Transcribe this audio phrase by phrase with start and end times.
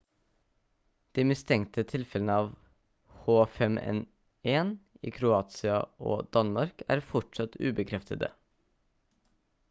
[1.17, 2.47] de mistenkte tilfellene av
[3.25, 4.71] h5n1
[5.09, 5.75] i kroatia
[6.13, 8.31] og danmark er fortsatt ubekreftede